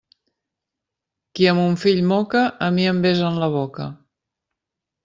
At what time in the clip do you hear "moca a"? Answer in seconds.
2.13-2.73